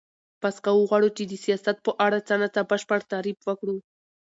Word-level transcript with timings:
پس 0.41 0.55
که 0.63 0.69
وغواړو 0.73 1.09
چی 1.17 1.23
د 1.27 1.33
سیاست 1.45 1.77
په 1.85 1.91
اړه 2.05 2.17
څه 2.27 2.33
نا 2.41 2.47
څه 2.55 2.61
بشپړ 2.69 2.99
تعریف 3.11 3.37
وکړو 3.43 3.75